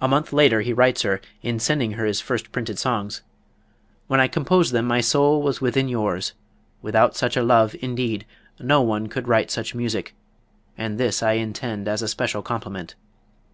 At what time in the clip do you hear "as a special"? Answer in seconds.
11.86-12.40